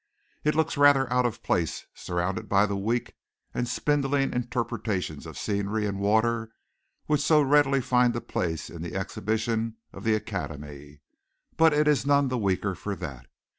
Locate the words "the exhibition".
8.81-9.75